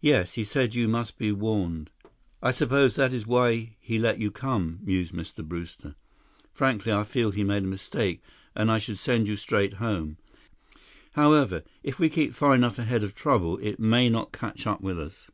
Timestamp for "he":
0.34-0.42, 3.78-4.00, 7.30-7.44